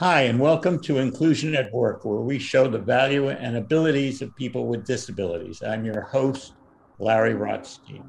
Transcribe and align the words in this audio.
Hi, 0.00 0.20
and 0.22 0.38
welcome 0.38 0.78
to 0.82 0.98
Inclusion 0.98 1.56
at 1.56 1.72
Work, 1.72 2.04
where 2.04 2.20
we 2.20 2.38
show 2.38 2.68
the 2.68 2.78
value 2.78 3.30
and 3.30 3.56
abilities 3.56 4.22
of 4.22 4.32
people 4.36 4.68
with 4.68 4.86
disabilities. 4.86 5.60
I'm 5.60 5.84
your 5.84 6.02
host, 6.02 6.52
Larry 7.00 7.34
Rothstein. 7.34 8.04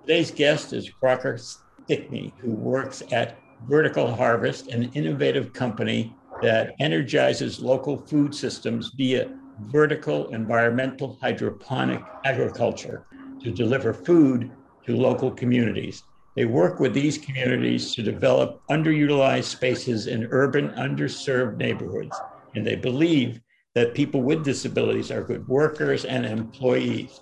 Today's 0.00 0.30
guest 0.30 0.72
is 0.72 0.88
Crocker 0.88 1.36
Stickney, 1.36 2.32
who 2.38 2.52
works 2.52 3.02
at 3.12 3.42
Vertical 3.68 4.10
Harvest, 4.10 4.68
an 4.68 4.84
innovative 4.94 5.52
company 5.52 6.16
that 6.40 6.74
energizes 6.80 7.60
local 7.60 7.98
food 7.98 8.34
systems 8.34 8.92
via 8.96 9.30
vertical 9.64 10.28
environmental 10.28 11.18
hydroponic 11.20 12.02
agriculture 12.24 13.04
to 13.42 13.50
deliver 13.50 13.92
food 13.92 14.50
to 14.86 14.96
local 14.96 15.30
communities. 15.30 16.04
They 16.34 16.44
work 16.44 16.80
with 16.80 16.94
these 16.94 17.16
communities 17.16 17.94
to 17.94 18.02
develop 18.02 18.60
underutilized 18.68 19.44
spaces 19.44 20.08
in 20.08 20.28
urban, 20.30 20.70
underserved 20.70 21.58
neighborhoods. 21.58 22.20
And 22.54 22.66
they 22.66 22.76
believe 22.76 23.40
that 23.74 23.94
people 23.94 24.22
with 24.22 24.44
disabilities 24.44 25.10
are 25.10 25.22
good 25.22 25.46
workers 25.46 26.04
and 26.04 26.26
employees. 26.26 27.20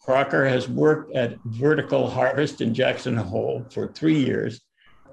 Crocker 0.00 0.46
has 0.46 0.68
worked 0.68 1.14
at 1.14 1.38
Vertical 1.44 2.08
Harvest 2.08 2.60
in 2.60 2.74
Jackson 2.74 3.16
Hole 3.16 3.64
for 3.70 3.88
three 3.88 4.18
years. 4.18 4.60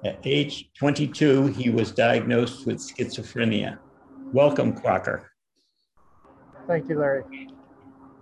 At 0.04 0.18
age 0.24 0.70
22, 0.78 1.46
he 1.48 1.70
was 1.70 1.92
diagnosed 1.92 2.66
with 2.66 2.78
schizophrenia. 2.78 3.78
Welcome, 4.32 4.74
Crocker. 4.74 5.30
Thank 6.66 6.88
you, 6.88 6.98
Larry. 6.98 7.51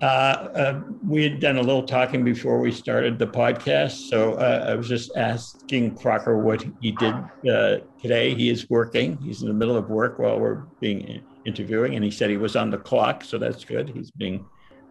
Uh, 0.01 0.05
uh, 0.05 0.81
we 1.07 1.23
had 1.23 1.41
done 1.41 1.59
a 1.59 1.61
little 1.61 1.83
talking 1.83 2.25
before 2.25 2.59
we 2.59 2.73
started 2.73 3.19
the 3.19 3.27
podcast. 3.27 4.09
So 4.09 4.35
uh, 4.35 4.67
I 4.69 4.75
was 4.75 4.89
just 4.89 5.15
asking 5.15 5.97
Crocker 5.97 6.39
what 6.39 6.65
he 6.81 6.93
did 6.93 7.15
uh, 7.51 7.79
today. 8.01 8.35
He 8.35 8.49
is 8.49 8.69
working. 8.71 9.19
He's 9.19 9.43
in 9.43 9.49
the 9.49 9.55
middle 9.55 9.77
of 9.77 9.91
work 9.91 10.19
while 10.19 10.41
we're 10.41 10.65
being 10.81 11.23
interviewing, 11.45 11.97
and 11.97 12.05
he 12.05 12.11
said 12.11 12.31
he 12.31 12.39
was 12.39 12.57
on 12.57 12.71
the 12.71 12.79
clock, 12.79 13.25
so 13.25 13.37
that's 13.37 13.63
good. 13.65 13.91
He's 13.91 14.11
being 14.11 14.47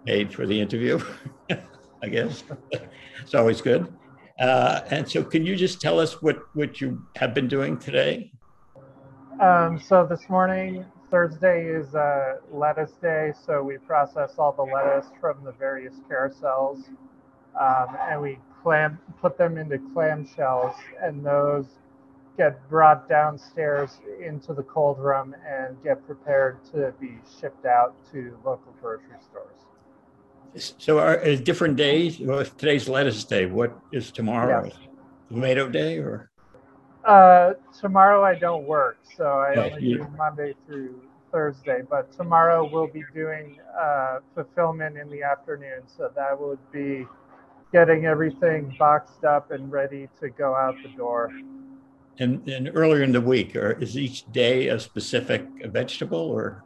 paid 0.06 0.32
for 0.32 0.46
the 0.46 0.60
interview, 0.60 1.00
I 2.04 2.10
guess. 2.10 2.44
it's 3.22 3.34
always 3.34 3.62
good. 3.62 3.92
Uh, 4.40 4.82
and 4.92 5.10
so, 5.10 5.24
can 5.24 5.46
you 5.46 5.56
just 5.56 5.82
tell 5.82 6.00
us 6.00 6.22
what 6.22 6.38
what 6.54 6.80
you 6.80 7.02
have 7.16 7.34
been 7.34 7.48
doing 7.48 7.78
today? 7.78 8.32
Um, 9.42 9.80
so 9.80 10.06
this 10.06 10.30
morning 10.30 10.86
Thursday 11.12 11.66
is 11.66 11.96
uh, 11.96 12.36
lettuce 12.52 12.92
day, 13.02 13.34
so 13.46 13.64
we 13.64 13.78
process 13.78 14.36
all 14.38 14.52
the 14.52 14.62
lettuce 14.64 15.08
from 15.20 15.44
the 15.44 15.52
various 15.54 15.96
carousels, 16.10 16.84
um, 17.60 17.98
and 18.08 18.22
we 18.22 18.38
clam 18.62 19.00
put 19.22 19.38
them 19.38 19.58
into 19.58 19.78
clamshells, 19.78 20.76
and 21.02 21.26
those 21.26 21.66
get 22.38 22.70
brought 22.70 23.10
downstairs 23.10 24.00
into 24.24 24.54
the 24.54 24.64
cold 24.64 25.00
room 25.00 25.36
and 25.46 25.82
get 25.84 26.06
prepared 26.06 26.64
to 26.72 26.94
be 27.00 27.18
shipped 27.40 27.66
out 27.66 27.96
to 28.12 28.38
local 28.46 28.74
grocery 28.82 29.18
stores. 29.30 30.76
So, 30.78 31.00
are, 31.00 31.36
different 31.36 31.76
days? 31.76 32.20
Well, 32.20 32.44
today's 32.46 32.88
lettuce 32.88 33.24
day. 33.24 33.46
What 33.46 33.78
is 33.92 34.12
tomorrow? 34.12 34.72
Tomato 35.28 35.70
day, 35.70 35.98
or? 35.98 36.29
Uh, 37.06 37.54
tomorrow 37.80 38.24
I 38.24 38.36
don't 38.36 38.66
work, 38.66 39.00
so 39.16 39.26
I 39.26 39.56
only 39.56 39.82
do 39.82 40.08
Monday 40.18 40.54
through 40.66 41.02
Thursday. 41.32 41.82
But 41.90 42.12
tomorrow 42.12 42.70
we'll 42.72 42.88
be 42.88 43.04
doing 43.14 43.60
uh, 43.80 44.20
fulfillment 44.36 44.98
in 44.98 45.10
the 45.10 45.24
afternoon, 45.24 45.84
so 45.86 46.12
that 46.16 46.40
would 46.40 46.60
be 46.72 47.08
getting 47.72 48.06
everything 48.06 48.76
boxed 48.78 49.24
up 49.24 49.52
and 49.52 49.72
ready 49.72 50.10
to 50.20 50.30
go 50.30 50.56
out 50.56 50.76
the 50.84 50.90
door. 50.90 51.32
And, 52.18 52.48
and 52.50 52.70
earlier 52.74 53.04
in 53.04 53.14
the 53.14 53.22
week, 53.22 53.56
or 53.56 53.72
is 53.74 53.98
each 53.98 54.30
day 54.32 54.68
a 54.68 54.80
specific 54.80 55.48
vegetable, 55.66 56.20
or? 56.20 56.64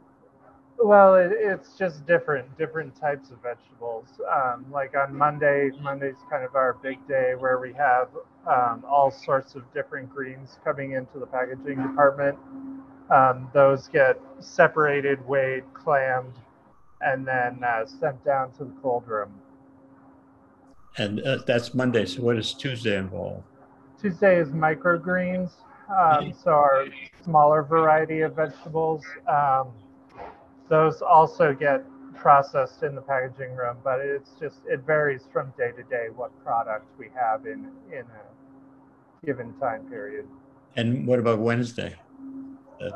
Well, 0.84 1.14
it, 1.14 1.32
it's 1.32 1.78
just 1.78 2.04
different, 2.06 2.58
different 2.58 2.94
types 2.94 3.30
of 3.30 3.38
vegetables. 3.42 4.04
Um, 4.30 4.66
like 4.70 4.94
on 4.94 5.16
Monday, 5.16 5.70
Monday's 5.80 6.18
kind 6.28 6.44
of 6.44 6.56
our 6.56 6.74
big 6.74 6.98
day 7.08 7.32
where 7.38 7.58
we 7.58 7.72
have 7.72 8.08
um, 8.46 8.84
all 8.86 9.10
sorts 9.10 9.54
of 9.54 9.62
different 9.72 10.14
greens 10.14 10.58
coming 10.62 10.92
into 10.92 11.18
the 11.18 11.24
packaging 11.24 11.80
department. 11.80 12.38
Um, 13.10 13.48
those 13.54 13.88
get 13.88 14.20
separated, 14.40 15.26
weighed, 15.26 15.64
clammed, 15.72 16.34
and 17.00 17.26
then 17.26 17.64
uh, 17.64 17.86
sent 17.86 18.22
down 18.22 18.52
to 18.58 18.64
the 18.64 18.74
cold 18.82 19.08
room. 19.08 19.32
And 20.98 21.22
uh, 21.22 21.38
that's 21.46 21.72
Monday. 21.72 22.04
So 22.04 22.20
what 22.20 22.36
does 22.36 22.52
Tuesday 22.52 22.98
involve? 22.98 23.42
Tuesday 24.02 24.38
is 24.38 24.48
microgreens. 24.48 25.50
Um, 25.88 26.34
so 26.44 26.50
our 26.50 26.88
smaller 27.24 27.62
variety 27.62 28.20
of 28.20 28.36
vegetables. 28.36 29.02
Um, 29.26 29.68
those 30.68 31.02
also 31.02 31.54
get 31.54 31.84
processed 32.14 32.82
in 32.82 32.94
the 32.94 33.00
packaging 33.00 33.54
room, 33.54 33.76
but 33.82 34.00
it's 34.00 34.30
just 34.40 34.60
it 34.66 34.80
varies 34.80 35.22
from 35.32 35.52
day 35.58 35.72
to 35.72 35.82
day 35.84 36.08
what 36.14 36.30
product 36.44 36.86
we 36.98 37.08
have 37.14 37.46
in 37.46 37.70
in 37.92 38.04
a 38.04 39.26
given 39.26 39.52
time 39.54 39.84
period. 39.86 40.26
And 40.76 41.06
what 41.06 41.18
about 41.18 41.38
Wednesday? 41.38 41.94
Uh, 42.80 42.90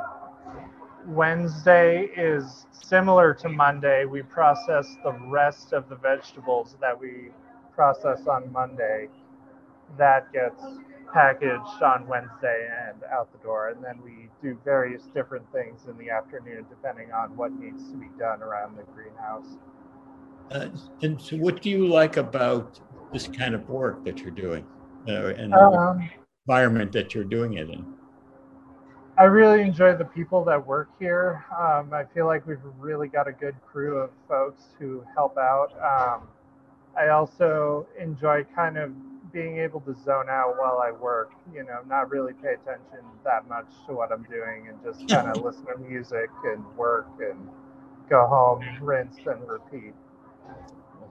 Wednesday 1.07 2.11
is 2.17 2.67
similar 2.71 3.33
to 3.35 3.49
Monday. 3.49 4.05
We 4.05 4.23
process 4.23 4.97
the 5.05 5.13
rest 5.13 5.73
of 5.73 5.89
the 5.89 5.97
vegetables 5.97 6.77
that 6.81 6.99
we 6.99 7.31
process 7.75 8.27
on 8.27 8.53
Monday. 8.53 9.09
That 9.97 10.33
gets 10.33 10.63
packaged 11.13 11.83
on 11.83 12.07
Wednesday 12.07 12.69
and 12.89 13.03
out 13.13 13.31
the 13.33 13.39
door. 13.39 13.69
And 13.69 13.83
then 13.83 14.01
we 14.05 14.29
do 14.43 14.59
various 14.65 15.03
different 15.15 15.45
things 15.53 15.87
in 15.89 15.97
the 15.99 16.11
afternoon 16.11 16.67
depending 16.69 17.13
on 17.13 17.37
what 17.37 17.53
needs 17.53 17.91
to 17.91 17.97
be 17.97 18.09
done 18.19 18.43
around 18.43 18.77
the 18.77 18.85
greenhouse. 18.95 19.59
Uh, 20.51 20.69
and 21.03 21.21
so, 21.21 21.37
what 21.37 21.61
do 21.61 21.71
you 21.71 21.87
like 21.87 22.17
about 22.17 22.81
this 23.13 23.29
kind 23.29 23.55
of 23.55 23.69
work 23.69 24.05
that 24.05 24.21
you're 24.21 24.31
doing 24.31 24.65
uh, 25.07 25.35
and 25.35 25.53
um, 25.53 25.73
the 25.73 26.09
environment 26.47 26.93
that 26.93 27.15
you're 27.15 27.25
doing 27.25 27.55
it 27.55 27.69
in? 27.69 27.85
I 29.19 29.25
really 29.25 29.63
enjoy 29.63 29.97
the 29.97 30.05
people 30.05 30.45
that 30.45 30.65
work 30.65 30.89
here. 30.99 31.45
Um, 31.51 31.93
I 31.93 32.05
feel 32.15 32.27
like 32.27 32.47
we've 32.47 32.59
really 32.79 33.09
got 33.09 33.27
a 33.27 33.33
good 33.33 33.57
crew 33.67 33.99
of 33.99 34.11
folks 34.29 34.63
who 34.79 35.05
help 35.15 35.37
out. 35.37 35.73
Um, 35.83 36.29
I 36.97 37.09
also 37.09 37.87
enjoy 38.01 38.45
kind 38.55 38.79
of 38.79 38.93
being 39.33 39.59
able 39.59 39.81
to 39.81 39.95
zone 40.05 40.29
out 40.31 40.55
while 40.59 40.81
I 40.83 40.91
work, 40.93 41.33
you 41.53 41.65
know, 41.65 41.81
not 41.87 42.11
really 42.11 42.33
pay 42.33 42.55
attention 42.55 43.05
that 43.25 43.49
much 43.49 43.67
to 43.87 43.93
what 43.95 44.13
I'm 44.13 44.25
doing 44.25 44.69
and 44.69 44.79
just 44.83 45.09
kind 45.13 45.29
of 45.29 45.45
listen 45.45 45.67
to 45.67 45.79
music 45.79 46.31
and 46.45 46.65
work 46.77 47.09
and 47.21 47.49
go 48.09 48.27
home, 48.27 48.65
rinse 48.81 49.17
and 49.27 49.47
repeat. 49.47 49.95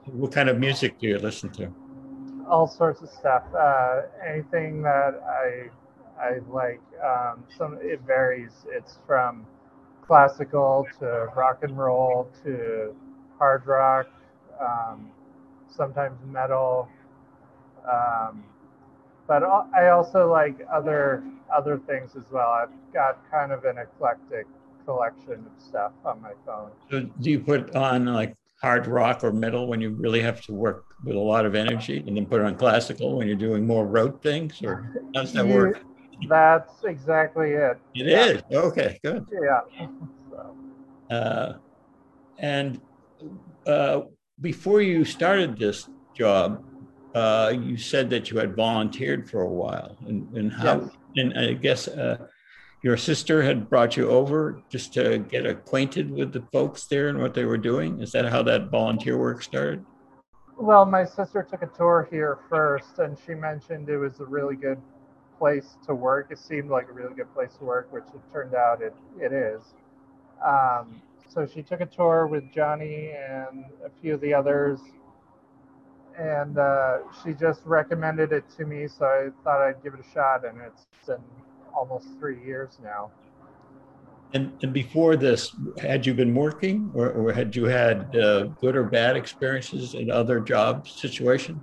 What 0.06 0.32
kind 0.32 0.48
of 0.48 0.58
music 0.58 0.98
do 0.98 1.06
you 1.06 1.18
listen 1.18 1.50
to? 1.50 1.70
All 2.48 2.66
sorts 2.66 3.02
of 3.02 3.10
stuff. 3.10 3.42
Uh, 3.54 4.02
anything 4.26 4.82
that 4.82 5.22
I 5.26 5.68
I 6.20 6.38
like. 6.50 6.80
Um, 7.04 7.44
some 7.56 7.78
it 7.80 8.00
varies. 8.06 8.52
It's 8.68 8.98
from 9.06 9.46
classical 10.06 10.86
to 10.98 11.28
rock 11.36 11.62
and 11.62 11.76
roll 11.78 12.30
to 12.44 12.94
hard 13.38 13.66
rock, 13.66 14.08
um, 14.60 15.10
sometimes 15.68 16.18
metal, 16.26 16.88
um, 17.90 18.44
but 19.26 19.42
I 19.42 19.88
also 19.88 20.30
like 20.30 20.66
other 20.72 21.22
other 21.54 21.80
things 21.86 22.10
as 22.16 22.24
well. 22.30 22.48
I've 22.48 22.92
got 22.92 23.18
kind 23.30 23.52
of 23.52 23.64
an 23.64 23.78
eclectic 23.78 24.46
collection 24.84 25.34
of 25.34 25.62
stuff 25.62 25.92
on 26.04 26.20
my 26.20 26.32
phone. 26.46 26.70
So 26.90 27.02
do 27.20 27.30
you 27.30 27.40
put 27.40 27.74
on 27.74 28.06
like 28.06 28.34
hard 28.60 28.86
rock 28.86 29.22
or 29.22 29.32
metal 29.32 29.66
when 29.66 29.80
you 29.80 29.90
really 29.90 30.20
have 30.20 30.40
to 30.42 30.52
work 30.52 30.84
with 31.04 31.14
a 31.14 31.20
lot 31.20 31.46
of 31.46 31.54
energy, 31.54 32.02
and 32.06 32.16
then 32.16 32.26
put 32.26 32.40
on 32.40 32.56
classical 32.56 33.16
when 33.16 33.26
you're 33.26 33.36
doing 33.36 33.66
more 33.66 33.86
rote 33.86 34.20
things, 34.22 34.60
or 34.62 34.90
how 35.14 35.22
does 35.22 35.32
that 35.32 35.46
you, 35.46 35.54
work? 35.54 35.82
That's 36.28 36.84
exactly 36.84 37.50
it. 37.50 37.78
It 37.94 38.06
yeah. 38.06 38.24
is 38.24 38.42
okay. 38.52 38.98
Good. 39.02 39.26
Yeah. 39.32 39.60
So. 40.30 40.54
Uh, 41.14 41.56
and 42.38 42.82
uh, 43.66 44.02
before 44.42 44.82
you 44.82 45.06
started 45.06 45.58
this 45.58 45.88
job, 46.14 46.62
uh, 47.14 47.54
you 47.54 47.76
said 47.76 48.10
that 48.10 48.30
you 48.30 48.38
had 48.38 48.54
volunteered 48.54 49.28
for 49.28 49.40
a 49.40 49.48
while, 49.48 49.96
and, 50.06 50.28
and 50.36 50.52
how? 50.52 50.80
Yes. 50.80 50.90
And 51.16 51.38
I 51.38 51.52
guess 51.54 51.88
uh, 51.88 52.26
your 52.82 52.96
sister 52.96 53.42
had 53.42 53.68
brought 53.68 53.96
you 53.96 54.08
over 54.08 54.62
just 54.68 54.92
to 54.94 55.18
get 55.18 55.46
acquainted 55.46 56.10
with 56.10 56.32
the 56.32 56.42
folks 56.52 56.86
there 56.86 57.08
and 57.08 57.20
what 57.20 57.34
they 57.34 57.44
were 57.44 57.58
doing. 57.58 58.00
Is 58.00 58.12
that 58.12 58.26
how 58.26 58.42
that 58.44 58.70
volunteer 58.70 59.16
work 59.16 59.42
started? 59.42 59.84
Well, 60.56 60.84
my 60.84 61.04
sister 61.04 61.46
took 61.48 61.62
a 61.62 61.66
tour 61.66 62.08
here 62.10 62.38
first, 62.48 62.98
and 62.98 63.16
she 63.24 63.34
mentioned 63.34 63.88
it 63.88 63.96
was 63.96 64.20
a 64.20 64.24
really 64.24 64.56
good 64.56 64.80
place 65.38 65.76
to 65.86 65.94
work. 65.94 66.28
It 66.30 66.38
seemed 66.38 66.68
like 66.68 66.88
a 66.88 66.92
really 66.92 67.14
good 67.14 67.32
place 67.32 67.54
to 67.58 67.64
work, 67.64 67.92
which 67.92 68.04
it 68.14 68.20
turned 68.32 68.54
out 68.54 68.82
it, 68.82 68.94
it 69.20 69.32
is. 69.32 69.62
Um, 70.44 71.00
so 71.28 71.46
she 71.46 71.62
took 71.62 71.80
a 71.80 71.86
tour 71.86 72.26
with 72.26 72.52
Johnny 72.52 73.12
and 73.12 73.64
a 73.84 73.90
few 74.00 74.14
of 74.14 74.20
the 74.20 74.34
others 74.34 74.80
and 76.18 76.58
uh, 76.58 76.98
she 77.22 77.32
just 77.32 77.60
recommended 77.64 78.32
it 78.32 78.44
to 78.56 78.66
me, 78.66 78.88
so 78.88 79.04
I 79.04 79.28
thought 79.44 79.62
I'd 79.62 79.82
give 79.82 79.94
it 79.94 80.00
a 80.00 80.12
shot, 80.12 80.44
and 80.44 80.60
it's 80.60 80.86
been 81.06 81.22
almost 81.74 82.08
three 82.18 82.44
years 82.44 82.78
now. 82.82 83.10
And, 84.34 84.52
and 84.62 84.72
before 84.72 85.16
this, 85.16 85.54
had 85.80 86.04
you 86.04 86.12
been 86.12 86.34
working 86.34 86.90
or, 86.94 87.10
or 87.10 87.32
had 87.32 87.56
you 87.56 87.64
had 87.64 88.14
uh, 88.14 88.44
good 88.60 88.76
or 88.76 88.84
bad 88.84 89.16
experiences 89.16 89.94
in 89.94 90.10
other 90.10 90.38
job 90.40 90.86
situations? 90.86 91.62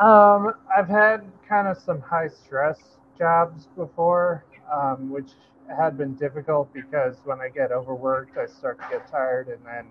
Um, 0.00 0.54
I've 0.76 0.88
had 0.88 1.30
kind 1.48 1.68
of 1.68 1.78
some 1.78 2.00
high 2.00 2.28
stress 2.28 2.80
jobs 3.16 3.68
before, 3.76 4.44
um, 4.72 5.08
which 5.10 5.30
had 5.76 5.96
been 5.96 6.14
difficult 6.14 6.72
because 6.72 7.16
when 7.24 7.40
I 7.40 7.48
get 7.48 7.70
overworked, 7.70 8.36
I 8.38 8.46
start 8.46 8.80
to 8.80 8.86
get 8.90 9.08
tired, 9.08 9.48
and 9.48 9.64
then 9.64 9.86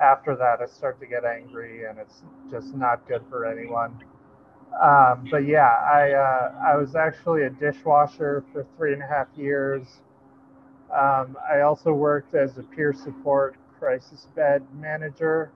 after 0.00 0.36
that, 0.36 0.60
I 0.60 0.66
start 0.66 1.00
to 1.00 1.06
get 1.06 1.24
angry, 1.24 1.84
and 1.86 1.98
it's 1.98 2.22
just 2.50 2.74
not 2.74 3.06
good 3.08 3.22
for 3.28 3.44
anyone. 3.44 3.98
Um, 4.80 5.26
but 5.30 5.46
yeah, 5.46 5.68
I 5.68 6.12
uh, 6.12 6.52
I 6.64 6.76
was 6.76 6.94
actually 6.94 7.44
a 7.44 7.50
dishwasher 7.50 8.44
for 8.52 8.66
three 8.76 8.92
and 8.92 9.02
a 9.02 9.06
half 9.06 9.26
years. 9.36 9.86
Um, 10.94 11.36
I 11.50 11.60
also 11.60 11.92
worked 11.92 12.34
as 12.34 12.58
a 12.58 12.62
peer 12.62 12.92
support 12.92 13.56
crisis 13.78 14.26
bed 14.34 14.62
manager 14.74 15.50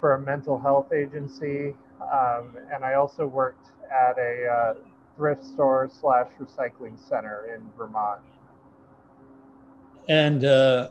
for 0.00 0.14
a 0.14 0.20
mental 0.20 0.58
health 0.58 0.92
agency, 0.92 1.74
um, 2.00 2.56
and 2.72 2.84
I 2.84 2.94
also 2.94 3.26
worked 3.26 3.68
at 3.90 4.18
a 4.18 4.46
uh, 4.46 4.74
thrift 5.16 5.44
store 5.44 5.90
slash 6.00 6.28
recycling 6.40 6.98
center 7.08 7.54
in 7.54 7.62
Vermont. 7.76 8.20
And 10.08 10.44
uh, 10.44 10.90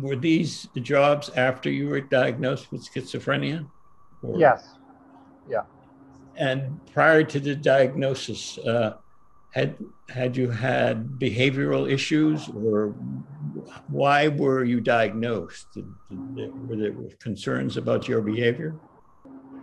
were 0.00 0.16
these 0.16 0.68
jobs 0.80 1.30
after 1.30 1.70
you 1.70 1.88
were 1.88 2.00
diagnosed 2.00 2.70
with 2.72 2.82
schizophrenia? 2.88 3.66
Or? 4.22 4.38
Yes. 4.38 4.74
Yeah. 5.48 5.62
And 6.36 6.80
prior 6.92 7.24
to 7.24 7.40
the 7.40 7.54
diagnosis, 7.54 8.58
uh, 8.58 8.96
had 9.52 9.76
had 10.08 10.36
you 10.36 10.50
had 10.50 11.18
behavioral 11.18 11.90
issues, 11.90 12.48
or 12.48 12.94
why 13.88 14.28
were 14.28 14.64
you 14.64 14.80
diagnosed? 14.80 15.66
Did, 15.74 15.86
did, 16.34 16.68
were 16.68 16.76
there 16.76 16.94
concerns 17.20 17.76
about 17.76 18.08
your 18.08 18.22
behavior? 18.22 18.74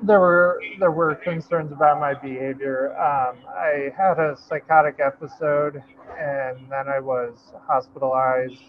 There 0.04 0.20
were 0.20 0.62
there 0.80 0.92
were 0.92 1.16
concerns 1.16 1.72
about 1.72 2.00
my 2.00 2.14
behavior. 2.14 2.92
Um, 2.98 3.38
I 3.50 3.92
had 3.98 4.20
a 4.20 4.38
psychotic 4.38 5.00
episode, 5.00 5.82
and 6.18 6.70
then 6.70 6.88
I 6.88 7.00
was 7.00 7.52
hospitalized 7.68 8.62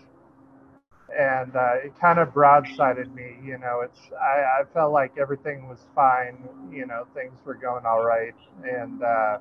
and 1.18 1.54
uh, 1.56 1.74
it 1.84 1.92
kind 2.00 2.18
of 2.18 2.28
broadsided 2.28 3.12
me. 3.14 3.36
You 3.44 3.58
know, 3.58 3.80
it's 3.80 4.00
I, 4.12 4.60
I, 4.60 4.64
felt 4.72 4.92
like 4.92 5.12
everything 5.18 5.68
was 5.68 5.86
fine. 5.94 6.36
You 6.70 6.86
know, 6.86 7.06
things 7.14 7.38
were 7.44 7.54
going 7.54 7.84
all 7.84 8.04
right, 8.04 8.34
and 8.64 9.02
uh, 9.02 9.38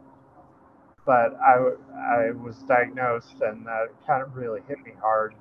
but 1.05 1.37
I 1.39 1.73
I 1.95 2.31
was 2.31 2.57
diagnosed, 2.67 3.41
and 3.41 3.65
that 3.65 3.87
kind 4.05 4.23
of 4.23 4.35
really 4.35 4.61
hit 4.67 4.79
me 4.83 4.91
hard. 5.01 5.35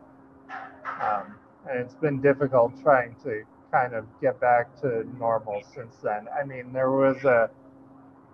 Um, 1.03 1.35
and 1.69 1.79
it's 1.81 1.95
been 1.95 2.21
difficult 2.21 2.73
trying 2.83 3.15
to 3.25 3.43
kind 3.71 3.95
of 3.95 4.07
get 4.21 4.41
back 4.41 4.81
to 4.81 5.05
normal 5.19 5.63
since 5.75 5.97
then. 6.03 6.27
I 6.39 6.45
mean, 6.45 6.73
there 6.73 6.91
was 6.91 7.23
a 7.25 7.51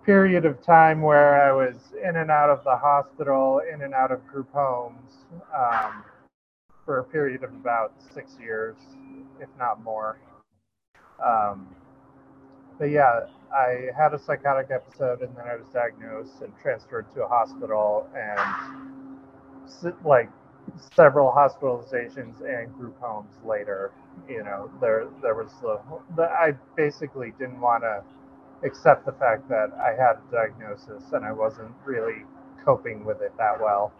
period 0.05 0.45
of 0.45 0.61
time 0.61 1.01
where 1.01 1.43
I 1.43 1.51
was 1.51 1.75
in 2.01 2.15
and 2.15 2.29
out 2.29 2.49
of 2.49 2.63
the 2.63 2.75
hospital, 2.77 3.61
in 3.73 3.81
and 3.81 3.93
out 3.93 4.11
of 4.11 4.25
group 4.27 4.51
homes. 4.53 5.25
Um, 5.53 6.03
for 6.85 6.99
a 6.99 7.03
period 7.03 7.43
of 7.43 7.51
about 7.53 7.93
six 8.13 8.37
years, 8.39 8.75
if 9.41 9.49
not 9.57 9.83
more. 9.83 10.19
Um, 11.23 11.67
but 12.77 12.85
yeah, 12.85 13.27
I 13.53 13.89
had 13.97 14.13
a 14.13 14.19
psychotic 14.19 14.69
episode 14.71 15.21
and 15.21 15.35
then 15.35 15.45
I 15.47 15.55
was 15.55 15.67
diagnosed 15.73 16.41
and 16.41 16.51
transferred 16.61 17.05
to 17.15 17.23
a 17.23 17.27
hospital 17.27 18.07
and 18.15 18.39
like 20.03 20.29
several 20.93 21.31
hospitalizations 21.31 22.41
and 22.41 22.73
group 22.75 22.99
homes 22.99 23.33
later. 23.45 23.91
You 24.29 24.43
know, 24.43 24.69
there 24.81 25.07
there 25.21 25.35
was 25.35 25.51
the, 25.61 25.79
the 26.15 26.23
I 26.23 26.53
basically 26.75 27.33
didn't 27.39 27.61
want 27.61 27.83
to 27.83 28.03
accept 28.65 29.05
the 29.05 29.11
fact 29.13 29.47
that 29.49 29.71
I 29.73 29.91
had 29.91 30.17
a 30.17 30.31
diagnosis 30.31 31.03
and 31.13 31.25
I 31.25 31.31
wasn't 31.31 31.71
really 31.85 32.23
coping 32.63 33.05
with 33.05 33.21
it 33.21 33.33
that 33.37 33.59
well. 33.61 33.93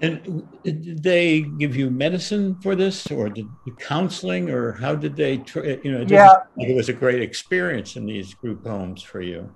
And 0.00 0.46
did 0.62 1.02
they 1.02 1.40
give 1.40 1.74
you 1.74 1.90
medicine 1.90 2.54
for 2.60 2.76
this, 2.76 3.10
or 3.10 3.28
did 3.28 3.48
counseling, 3.80 4.48
or 4.48 4.72
how 4.72 4.94
did 4.94 5.16
they? 5.16 5.42
You 5.54 5.92
know, 5.92 6.02
it 6.02 6.10
yeah, 6.10 6.36
it 6.56 6.76
was 6.76 6.88
a 6.88 6.92
great 6.92 7.20
experience 7.20 7.96
in 7.96 8.06
these 8.06 8.32
group 8.34 8.64
homes 8.64 9.02
for 9.02 9.20
you. 9.20 9.52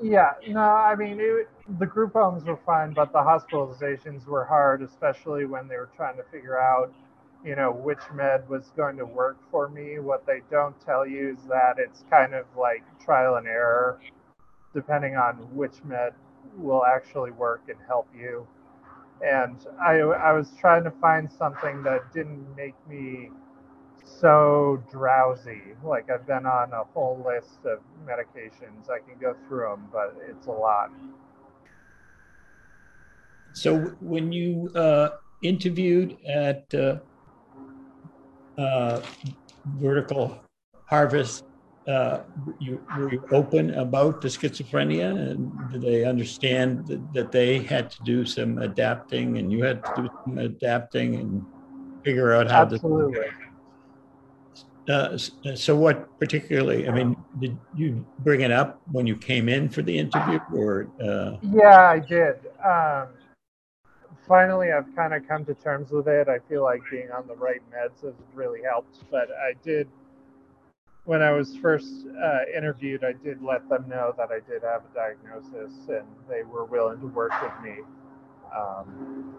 Yeah, 0.00 0.32
no, 0.46 0.60
I 0.60 0.94
mean, 0.94 1.18
it, 1.20 1.48
the 1.80 1.86
group 1.86 2.12
homes 2.12 2.44
were 2.44 2.60
fine, 2.64 2.92
but 2.92 3.12
the 3.12 3.18
hospitalizations 3.18 4.26
were 4.26 4.44
hard, 4.44 4.82
especially 4.82 5.46
when 5.46 5.66
they 5.66 5.76
were 5.76 5.90
trying 5.96 6.16
to 6.18 6.22
figure 6.24 6.60
out, 6.60 6.92
you 7.44 7.56
know, 7.56 7.72
which 7.72 7.98
med 8.14 8.48
was 8.48 8.70
going 8.76 8.96
to 8.98 9.06
work 9.06 9.38
for 9.50 9.68
me. 9.68 9.98
What 9.98 10.26
they 10.26 10.42
don't 10.48 10.78
tell 10.84 11.06
you 11.06 11.30
is 11.30 11.42
that 11.48 11.78
it's 11.78 12.04
kind 12.08 12.34
of 12.34 12.44
like 12.56 12.84
trial 13.04 13.34
and 13.34 13.48
error, 13.48 13.98
depending 14.74 15.16
on 15.16 15.34
which 15.56 15.82
med 15.84 16.12
will 16.56 16.84
actually 16.84 17.32
work 17.32 17.62
and 17.68 17.78
help 17.88 18.06
you 18.16 18.46
and 19.24 19.56
I, 19.80 19.98
I 20.00 20.32
was 20.32 20.50
trying 20.60 20.84
to 20.84 20.90
find 20.90 21.30
something 21.30 21.82
that 21.82 22.12
didn't 22.12 22.54
make 22.56 22.74
me 22.88 23.30
so 24.04 24.82
drowsy. 24.90 25.62
Like 25.84 26.10
I've 26.10 26.26
been 26.26 26.46
on 26.46 26.72
a 26.72 26.84
whole 26.84 27.24
list 27.26 27.64
of 27.64 27.80
medications. 28.04 28.90
I 28.90 28.98
can 28.98 29.18
go 29.20 29.34
through 29.48 29.68
them, 29.70 29.88
but 29.92 30.16
it's 30.28 30.46
a 30.46 30.52
lot. 30.52 30.90
So 33.52 33.78
when 34.00 34.32
you 34.32 34.70
uh, 34.74 35.16
interviewed 35.42 36.18
at 36.26 36.72
uh, 36.74 36.98
uh, 38.58 39.00
Vertical 39.64 40.40
Harvest 40.84 41.44
uh, 41.86 42.22
you, 42.58 42.84
were 42.96 43.12
you 43.12 43.22
open 43.30 43.74
about 43.74 44.20
the 44.20 44.28
schizophrenia? 44.28 45.30
And 45.30 45.52
did 45.70 45.82
they 45.82 46.04
understand 46.04 46.86
that, 46.88 47.12
that, 47.14 47.32
they 47.32 47.60
had 47.60 47.90
to 47.90 48.02
do 48.02 48.24
some 48.24 48.58
adapting 48.58 49.38
and 49.38 49.52
you 49.52 49.62
had 49.62 49.84
to 49.84 49.92
do 49.96 50.08
some 50.24 50.38
adapting 50.38 51.14
and 51.16 51.46
figure 52.02 52.32
out 52.32 52.50
how 52.50 52.62
Absolutely. 52.62 53.14
to 53.14 53.26
uh, 54.88 55.18
so 55.56 55.74
what 55.74 56.16
particularly 56.20 56.88
i 56.88 56.92
mean 56.92 57.16
did 57.40 57.58
you 57.74 58.06
bring 58.20 58.42
it 58.42 58.52
up 58.52 58.80
when 58.92 59.04
you 59.04 59.16
came 59.16 59.48
in 59.48 59.68
for 59.68 59.82
the 59.82 59.98
interview 59.98 60.38
or 60.54 60.86
uh... 61.02 61.36
yeah 61.42 61.88
i 61.88 61.98
did. 61.98 62.36
Um, 62.64 63.08
finally 64.28 64.70
i've 64.70 64.86
kind 64.94 65.12
of 65.12 65.26
come 65.26 65.44
to 65.44 65.54
terms 65.54 65.90
with 65.90 66.06
it. 66.06 66.28
I 66.28 66.38
feel 66.48 66.62
like 66.62 66.82
being 66.88 67.10
on 67.10 67.26
the 67.26 67.34
right 67.34 67.60
meds 67.72 68.00
has 68.04 68.14
really 68.32 68.62
helped 68.62 69.02
but 69.10 69.28
i 69.32 69.54
did 69.64 69.88
when 71.06 71.22
I 71.22 71.30
was 71.30 71.56
first 71.56 72.06
uh, 72.22 72.38
interviewed, 72.54 73.04
I 73.04 73.12
did 73.12 73.40
let 73.40 73.68
them 73.68 73.88
know 73.88 74.12
that 74.18 74.30
I 74.30 74.40
did 74.50 74.62
have 74.62 74.82
a 74.82 74.94
diagnosis, 74.94 75.72
and 75.88 76.04
they 76.28 76.42
were 76.42 76.64
willing 76.64 77.00
to 77.00 77.06
work 77.06 77.32
with 77.40 77.52
me 77.64 77.78
um, 78.54 79.34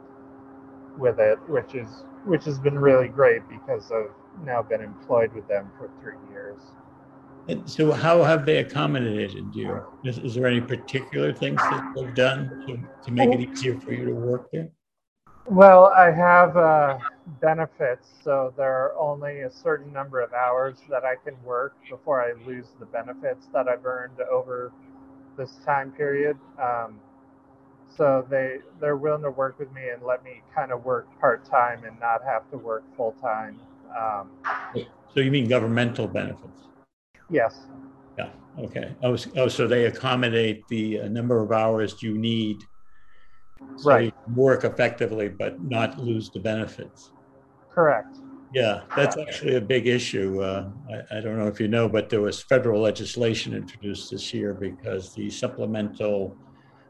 with 0.98 1.20
it, 1.20 1.38
which 1.48 1.76
is 1.76 1.88
which 2.24 2.46
has 2.46 2.58
been 2.58 2.80
really 2.80 3.10
great 3.10 3.42
because 3.50 3.92
I've 3.92 4.12
now 4.46 4.62
been 4.62 4.82
employed 4.82 5.34
with 5.34 5.48
them 5.48 5.72
for 5.78 5.90
three 6.02 6.18
years. 6.32 6.60
And 7.50 7.70
so, 7.70 7.92
how 7.92 8.24
have 8.24 8.46
they 8.46 8.58
accommodated 8.58 9.54
you? 9.54 9.82
Is, 10.04 10.18
is 10.20 10.36
there 10.36 10.48
any 10.48 10.62
particular 10.62 11.34
things 11.34 11.58
that 11.58 11.94
they've 11.96 12.16
done 12.16 12.50
to, 12.68 12.78
to 13.06 13.12
make 13.12 13.30
it 13.34 13.42
easier 13.42 13.80
for 13.80 13.92
you 13.92 14.06
to 14.06 14.14
work 14.14 14.50
there? 14.52 14.70
Well, 15.50 15.86
I 15.86 16.12
have 16.12 16.58
uh, 16.58 16.98
benefits, 17.40 18.10
so 18.22 18.54
there 18.58 18.70
are 18.70 18.98
only 19.00 19.42
a 19.42 19.50
certain 19.50 19.94
number 19.94 20.20
of 20.20 20.34
hours 20.34 20.76
that 20.90 21.06
I 21.06 21.16
can 21.24 21.42
work 21.42 21.74
before 21.90 22.22
I 22.22 22.34
lose 22.46 22.66
the 22.82 22.86
benefits 22.86 23.48
that 23.54 23.70
I've 23.70 23.86
earned 23.86 24.20
over 24.30 24.74
this 25.38 25.52
time 25.66 25.94
period. 25.94 26.38
Um, 26.62 27.00
so 27.96 28.28
they 28.30 28.58
they're 28.82 28.98
willing 28.98 29.24
to 29.24 29.32
work 29.32 29.58
with 29.58 29.72
me 29.74 29.90
and 29.94 30.04
let 30.04 30.22
me 30.22 30.42
kind 30.54 30.74
of 30.74 30.84
work 30.84 31.08
part 31.20 31.46
time 31.46 31.86
and 31.86 31.98
not 31.98 32.24
have 32.26 32.50
to 32.52 32.58
work 32.58 32.84
full 32.98 33.16
time. 33.22 33.58
Um, 33.98 34.30
so 35.14 35.22
you 35.22 35.32
mean 35.32 35.48
governmental 35.48 36.08
benefits? 36.08 36.64
Yes. 37.30 37.68
Yeah. 38.18 38.32
Okay. 38.60 38.94
Oh, 39.02 39.18
oh 39.38 39.48
so 39.48 39.66
they 39.66 39.86
accommodate 39.86 40.68
the 40.68 41.02
uh, 41.02 41.08
number 41.08 41.42
of 41.42 41.54
hours 41.54 42.04
you 42.04 42.18
need 42.18 42.58
so 43.78 43.90
right. 43.90 44.14
work 44.36 44.64
effectively 44.64 45.30
but 45.30 45.62
not 45.62 46.00
lose 46.00 46.30
the 46.30 46.40
benefits. 46.40 47.12
Correct. 47.70 48.18
Yeah, 48.54 48.84
that's 48.96 49.18
actually 49.18 49.56
a 49.56 49.62
big 49.62 49.88
issue. 49.88 50.42
Uh, 50.42 50.70
I, 50.90 51.18
I, 51.18 51.22
don't 51.22 51.38
know 51.38 51.48
if 51.48 51.60
you 51.60 51.68
know, 51.68 51.90
but 51.90 52.10
there 52.10 52.22
was 52.22 52.42
federal 52.42 52.82
legislation 52.82 53.54
introduced 53.54 54.10
this 54.12 54.34
year 54.34 54.54
because 54.54 55.14
the 55.14 55.30
supplemental 55.30 56.38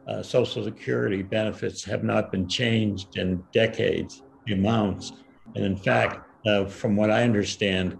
uh, 0.07 0.21
Social 0.21 0.63
Security 0.63 1.23
benefits 1.23 1.83
have 1.83 2.03
not 2.03 2.31
been 2.31 2.47
changed 2.47 3.17
in 3.17 3.43
decades, 3.53 4.21
the 4.45 4.53
amounts. 4.53 5.13
And 5.55 5.65
in 5.65 5.75
fact, 5.75 6.29
uh, 6.45 6.65
from 6.65 6.95
what 6.95 7.09
I 7.09 7.23
understand, 7.23 7.99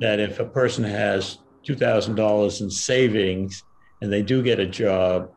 that 0.00 0.20
if 0.20 0.38
a 0.38 0.46
person 0.46 0.84
has 0.84 1.38
$2,000 1.66 2.60
in 2.60 2.70
savings 2.70 3.64
and 4.00 4.12
they 4.12 4.22
do 4.22 4.42
get 4.42 4.60
a 4.60 4.66
job, 4.66 5.30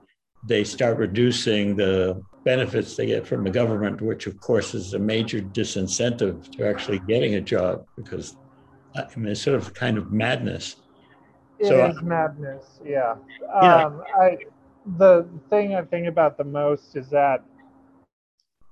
they 0.47 0.63
start 0.63 0.97
reducing 0.97 1.75
the 1.75 2.21
benefits 2.45 2.95
they 2.95 3.07
get 3.07 3.27
from 3.27 3.43
the 3.43 3.49
government, 3.49 4.01
which 4.01 4.27
of 4.27 4.39
course 4.39 4.73
is 4.73 4.93
a 4.93 4.99
major 4.99 5.41
disincentive 5.41 6.49
to 6.51 6.67
actually 6.67 6.99
getting 6.99 7.35
a 7.35 7.41
job 7.41 7.85
because 7.97 8.37
I 8.95 9.03
mean, 9.17 9.29
it's 9.29 9.41
sort 9.41 9.57
of 9.57 9.73
kind 9.73 9.97
of 9.97 10.11
madness. 10.13 10.77
It 11.59 11.67
So, 11.67 11.85
is 11.85 12.01
madness. 12.01 12.79
Yeah. 12.85 13.15
Yeah. 13.61 13.85
Um, 13.85 14.03
I 14.21 14.37
the 14.97 15.27
thing 15.49 15.75
I 15.75 15.81
think 15.81 16.07
about 16.07 16.37
the 16.37 16.43
most 16.43 16.95
is 16.95 17.09
that 17.09 17.43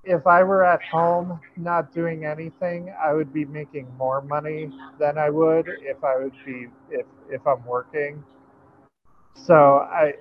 if 0.03 0.27
I 0.27 0.43
were 0.43 0.63
at 0.63 0.83
home 0.83 1.39
not 1.55 1.93
doing 1.93 2.25
anything, 2.25 2.93
I 3.01 3.13
would 3.13 3.33
be 3.33 3.45
making 3.45 3.87
more 3.97 4.21
money 4.21 4.69
than 4.99 5.17
I 5.17 5.29
would 5.29 5.67
if 5.81 6.03
I 6.03 6.17
would 6.17 6.33
be 6.45 6.67
if 6.91 7.05
if 7.29 7.45
I'm 7.47 7.65
working. 7.65 8.23
So 9.33 9.79
I, 9.79 10.13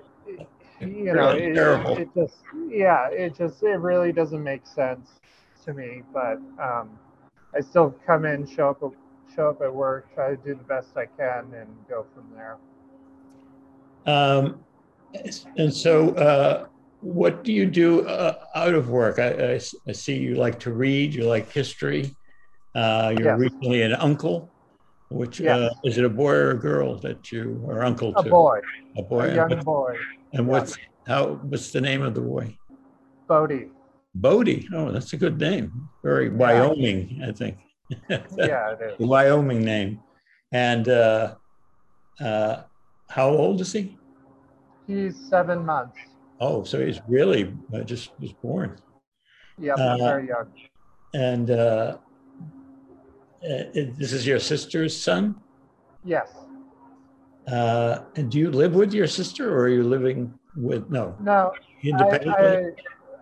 you 0.87 1.13
know, 1.13 1.29
it, 1.29 1.53
terrible. 1.55 1.97
it 1.97 2.09
just 2.15 2.37
yeah, 2.67 3.09
it 3.09 3.35
just 3.35 3.63
it 3.63 3.79
really 3.79 4.11
doesn't 4.11 4.43
make 4.43 4.65
sense 4.65 5.19
to 5.65 5.73
me. 5.73 6.03
But 6.13 6.39
um, 6.59 6.97
I 7.55 7.61
still 7.61 7.95
come 8.05 8.25
in, 8.25 8.45
show 8.45 8.69
up 8.69 8.93
show 9.35 9.49
up 9.49 9.61
at 9.61 9.73
work, 9.73 10.13
try 10.13 10.31
to 10.31 10.37
do 10.37 10.55
the 10.55 10.63
best 10.63 10.95
I 10.95 11.05
can, 11.05 11.53
and 11.53 11.67
go 11.89 12.05
from 12.13 12.25
there. 12.35 12.57
Um, 14.05 14.59
and 15.57 15.73
so, 15.73 16.09
uh, 16.15 16.67
what 16.99 17.43
do 17.43 17.51
you 17.51 17.65
do 17.65 18.07
uh, 18.07 18.45
out 18.55 18.73
of 18.73 18.89
work? 18.89 19.19
i 19.19 19.59
i 19.87 19.91
see 19.91 20.17
you 20.17 20.35
like 20.35 20.59
to 20.61 20.73
read, 20.73 21.13
you 21.13 21.25
like 21.25 21.51
history. 21.51 22.15
Uh, 22.75 23.13
you're 23.17 23.25
Yes. 23.27 23.39
recently 23.39 23.81
an 23.83 23.93
uncle, 23.93 24.52
which 25.09 25.41
uh, 25.41 25.69
is 25.83 25.97
it 25.97 26.05
a 26.05 26.09
boy 26.09 26.31
or 26.33 26.51
a 26.51 26.59
girl 26.59 26.97
that 26.99 27.31
you 27.31 27.65
are 27.69 27.83
uncle 27.83 28.13
A 28.17 28.23
to? 28.23 28.29
boy, 28.29 28.59
A 28.97 29.03
boy. 29.03 29.19
a 29.21 29.27
And 29.27 29.35
young 29.35 29.49
what- 29.49 29.65
boy, 29.65 29.95
And 30.33 30.47
what's 30.47 30.77
how? 31.05 31.35
What's 31.49 31.71
the 31.71 31.81
name 31.81 32.01
of 32.01 32.13
the 32.15 32.21
boy? 32.21 32.57
Bodie. 33.27 33.69
Bodie. 34.15 34.67
Oh, 34.73 34.91
that's 34.91 35.13
a 35.13 35.17
good 35.17 35.39
name. 35.39 35.89
Very 36.03 36.29
Wyoming, 36.29 37.21
I 37.27 37.31
think. 37.31 37.57
Yeah, 38.09 38.71
it 38.73 38.79
The. 38.99 39.05
Wyoming 39.13 39.61
name. 39.63 39.99
And 40.51 40.87
uh, 40.87 41.35
uh, 42.19 42.63
how 43.09 43.29
old 43.29 43.61
is 43.61 43.73
he? 43.73 43.97
He's 44.87 45.15
seven 45.29 45.65
months. 45.65 45.97
Oh, 46.39 46.63
so 46.63 46.83
he's 46.85 46.99
really 47.07 47.53
uh, 47.73 47.81
just 47.81 48.11
was 48.19 48.33
born. 48.33 48.77
Yeah, 49.57 49.75
Uh, 49.75 49.97
very 49.97 50.27
young. 50.27 50.49
And 51.13 51.49
uh, 53.43 53.63
this 53.73 54.13
is 54.13 54.25
your 54.25 54.39
sister's 54.39 54.99
son. 54.99 55.35
Yes. 56.03 56.29
Uh, 57.47 58.03
and 58.15 58.31
do 58.31 58.39
you 58.39 58.49
live 58.49 58.73
with 58.73 58.93
your 58.93 59.07
sister, 59.07 59.53
or 59.53 59.63
are 59.63 59.69
you 59.69 59.83
living 59.83 60.33
with 60.55 60.89
no 60.89 61.15
No, 61.19 61.53
I, 61.53 61.87
independently? 61.87 62.71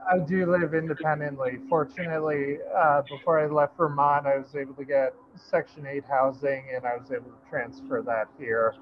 I, 0.07 0.15
I 0.15 0.19
do 0.19 0.45
live 0.45 0.73
independently. 0.73 1.59
Fortunately, 1.69 2.57
uh, 2.75 3.01
before 3.09 3.39
I 3.39 3.47
left 3.47 3.77
Vermont, 3.77 4.27
I 4.27 4.37
was 4.37 4.55
able 4.55 4.73
to 4.75 4.85
get 4.85 5.13
Section 5.35 5.87
8 5.87 6.03
housing 6.09 6.65
and 6.75 6.85
I 6.85 6.97
was 6.97 7.11
able 7.11 7.31
to 7.31 7.49
transfer 7.49 8.03
that 8.05 8.27
here. 8.37 8.75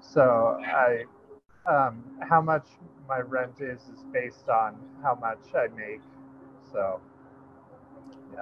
So 0.00 0.58
I, 0.64 1.04
um, 1.70 2.04
how 2.20 2.40
much 2.40 2.66
my 3.08 3.20
rent 3.20 3.60
is 3.60 3.80
is 3.80 4.04
based 4.12 4.48
on 4.48 4.76
how 5.02 5.14
much 5.20 5.38
I 5.54 5.66
make. 5.74 6.00
So 6.72 7.00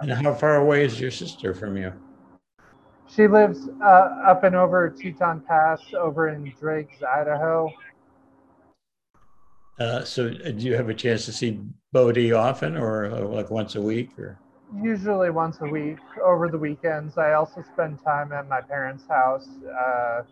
and 0.00 0.12
how 0.12 0.34
far 0.34 0.56
away 0.56 0.84
is 0.84 1.00
your 1.00 1.10
sister 1.10 1.54
from 1.54 1.76
you? 1.76 1.92
She 3.14 3.28
lives 3.28 3.68
uh, 3.82 3.84
up 4.24 4.44
and 4.44 4.56
over 4.56 4.88
Teton 4.88 5.40
Pass 5.40 5.80
over 5.94 6.28
in 6.28 6.50
Driggs, 6.58 7.02
Idaho. 7.02 7.70
Uh, 9.78 10.04
so 10.04 10.28
uh, 10.28 10.50
do 10.50 10.66
you 10.66 10.74
have 10.74 10.88
a 10.88 10.94
chance 10.94 11.26
to 11.26 11.32
see 11.32 11.60
Bodie 11.92 12.32
often, 12.32 12.76
or 12.76 13.06
uh, 13.06 13.20
like 13.20 13.50
once 13.50 13.74
a 13.74 13.82
week, 13.82 14.18
or? 14.18 14.38
Usually 14.82 15.28
once 15.28 15.58
a 15.60 15.66
week 15.66 15.98
over 16.24 16.48
the 16.48 16.56
weekends. 16.56 17.18
I 17.18 17.34
also 17.34 17.62
spend 17.74 18.02
time 18.02 18.32
at 18.32 18.48
my 18.48 18.62
parents' 18.62 19.04
house. 19.06 19.48
Uh, 19.66 20.22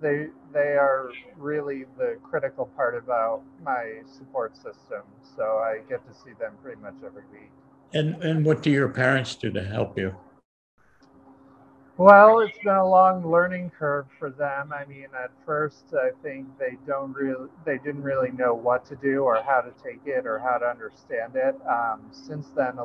they 0.00 0.28
they 0.54 0.78
are 0.78 1.10
really 1.36 1.84
the 1.98 2.16
critical 2.22 2.66
part 2.74 2.96
about 2.96 3.42
my 3.62 4.00
support 4.16 4.56
system, 4.56 5.02
so 5.36 5.42
I 5.42 5.80
get 5.88 6.06
to 6.08 6.14
see 6.14 6.32
them 6.38 6.54
pretty 6.62 6.80
much 6.80 6.94
every 7.04 7.24
week. 7.32 7.50
And 7.92 8.14
and 8.22 8.46
what 8.46 8.62
do 8.62 8.70
your 8.70 8.88
parents 8.88 9.34
do 9.34 9.50
to 9.50 9.62
help 9.62 9.98
you? 9.98 10.14
Well, 12.00 12.40
it's 12.40 12.56
been 12.64 12.76
a 12.76 12.88
long 12.88 13.30
learning 13.30 13.72
curve 13.78 14.06
for 14.18 14.30
them. 14.30 14.72
I 14.72 14.86
mean, 14.86 15.08
at 15.14 15.32
first, 15.44 15.84
I 15.92 16.12
think 16.22 16.48
they 16.58 16.78
don't 16.86 17.12
really, 17.12 17.50
they 17.66 17.76
didn't 17.76 18.04
really 18.04 18.30
know 18.30 18.54
what 18.54 18.86
to 18.86 18.96
do 18.96 19.24
or 19.24 19.42
how 19.42 19.60
to 19.60 19.70
take 19.84 20.00
it 20.06 20.26
or 20.26 20.38
how 20.38 20.56
to 20.56 20.66
understand 20.66 21.36
it. 21.36 21.54
Um, 21.68 22.00
since 22.10 22.48
then, 22.56 22.78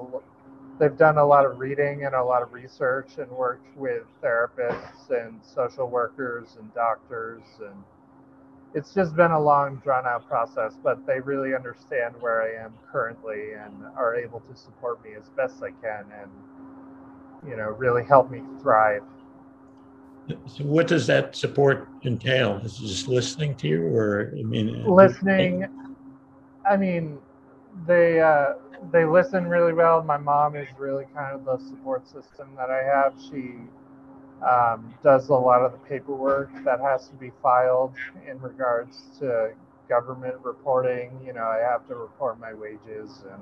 they've 0.79 0.97
done 0.97 1.17
a 1.17 1.25
lot 1.25 1.45
of 1.45 1.59
reading 1.59 2.05
and 2.05 2.15
a 2.15 2.23
lot 2.23 2.41
of 2.43 2.51
research 2.53 3.17
and 3.17 3.31
worked 3.31 3.75
with 3.77 4.03
therapists 4.21 5.09
and 5.09 5.39
social 5.43 5.87
workers 5.89 6.57
and 6.59 6.73
doctors 6.73 7.43
and 7.61 7.83
it's 8.73 8.93
just 8.93 9.15
been 9.15 9.31
a 9.31 9.39
long 9.39 9.77
drawn 9.83 10.05
out 10.05 10.27
process 10.27 10.75
but 10.83 11.05
they 11.07 11.19
really 11.21 11.55
understand 11.55 12.13
where 12.19 12.43
i 12.43 12.63
am 12.65 12.73
currently 12.91 13.53
and 13.53 13.73
are 13.97 14.15
able 14.15 14.41
to 14.41 14.55
support 14.55 15.03
me 15.03 15.11
as 15.15 15.29
best 15.37 15.63
i 15.63 15.71
can 15.81 16.05
and 16.21 16.31
you 17.47 17.55
know 17.55 17.69
really 17.77 18.03
help 18.03 18.29
me 18.29 18.41
thrive 18.61 19.01
So 20.47 20.63
what 20.63 20.87
does 20.87 21.05
that 21.07 21.35
support 21.35 21.87
entail? 22.03 22.57
Is 22.63 22.79
it 22.79 22.87
just 22.87 23.07
listening 23.07 23.55
to 23.57 23.67
you, 23.67 23.83
or 23.83 24.33
I 24.37 24.41
mean, 24.43 24.69
uh, 24.83 24.89
listening 24.89 25.67
i 26.69 26.75
mean 26.77 27.17
they 27.85 28.21
uh, 28.21 28.53
they 28.91 29.05
listen 29.05 29.47
really 29.47 29.73
well 29.73 30.01
my 30.01 30.17
mom 30.17 30.55
is 30.55 30.67
really 30.79 31.05
kind 31.13 31.35
of 31.35 31.45
the 31.45 31.57
support 31.69 32.07
system 32.07 32.47
that 32.55 32.69
i 32.69 32.81
have 32.81 33.13
she 33.29 33.55
um, 34.45 34.93
does 35.03 35.29
a 35.29 35.33
lot 35.33 35.61
of 35.61 35.71
the 35.71 35.77
paperwork 35.79 36.51
that 36.63 36.79
has 36.79 37.07
to 37.07 37.15
be 37.15 37.31
filed 37.41 37.93
in 38.29 38.39
regards 38.41 39.03
to 39.19 39.51
government 39.89 40.35
reporting 40.43 41.19
you 41.25 41.33
know 41.33 41.43
i 41.43 41.59
have 41.59 41.87
to 41.87 41.95
report 41.95 42.39
my 42.39 42.53
wages 42.53 43.23
and 43.31 43.41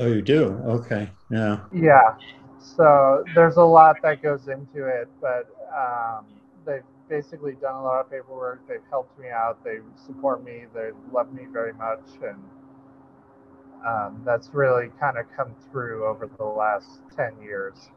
Oh, 0.00 0.06
you 0.06 0.22
do? 0.22 0.44
Okay. 0.64 1.10
Yeah. 1.28 1.58
yeah 1.72 2.14
so 2.58 3.24
there's 3.34 3.56
a 3.56 3.62
lot 3.62 3.96
that 4.02 4.22
goes 4.22 4.48
into 4.48 4.86
it 4.86 5.08
but 5.20 5.48
um, 5.76 6.24
they've 6.66 6.82
basically 7.08 7.52
done 7.54 7.74
a 7.74 7.82
lot 7.82 8.00
of 8.00 8.10
paperwork 8.10 8.66
they've 8.68 8.84
helped 8.90 9.18
me 9.18 9.28
out 9.30 9.62
they 9.64 9.78
support 10.06 10.44
me 10.44 10.64
they 10.74 10.90
love 11.12 11.32
me 11.32 11.44
very 11.52 11.72
much 11.74 12.00
and 12.22 12.38
um, 13.86 14.20
that's 14.24 14.50
really 14.52 14.88
kind 15.00 15.16
of 15.18 15.24
come 15.36 15.54
through 15.70 16.06
over 16.06 16.28
the 16.38 16.44
last 16.44 17.00
10 17.16 17.40
years 17.42 17.90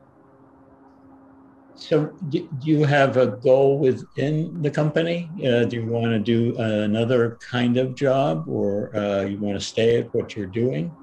So 1.76 2.14
do 2.30 2.48
do 2.60 2.68
you 2.70 2.84
have 2.86 3.18
a 3.18 3.28
goal 3.28 3.80
within 3.80 4.62
the 4.62 4.70
company? 4.70 5.32
Uh, 5.46 5.64
do 5.66 5.78
you 5.78 5.86
want 5.88 6.12
to 6.12 6.20
do 6.20 6.56
another 6.58 7.38
kind 7.50 7.78
of 7.78 7.96
job, 7.96 8.48
or 8.48 8.96
uh, 8.96 9.24
you 9.24 9.40
want 9.40 9.60
to 9.60 9.66
stay 9.66 10.00
at 10.00 10.14
what 10.14 10.36
you're 10.36 10.48
doing? 10.48 10.96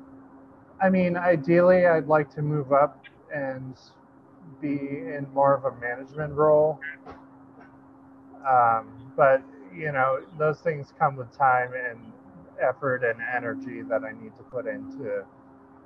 i 0.81 0.89
mean 0.89 1.17
ideally 1.17 1.87
i'd 1.87 2.07
like 2.07 2.31
to 2.31 2.43
move 2.43 2.73
up 2.73 3.03
and 3.35 3.75
be 4.61 4.71
in 4.71 5.27
more 5.35 5.55
of 5.55 5.65
a 5.65 5.81
management 5.81 6.33
role 6.33 6.81
um, 8.49 9.13
but 9.17 9.43
you 9.75 9.93
know 9.93 10.21
those 10.39 10.61
things 10.61 10.93
come 10.99 11.17
with 11.17 11.31
time 11.37 11.71
and 11.91 11.99
effort 12.61 13.05
and 13.05 13.21
energy 13.37 13.83
that 13.83 14.03
i 14.05 14.13
need 14.13 14.35
to 14.37 14.43
put 14.45 14.67
into 14.67 15.25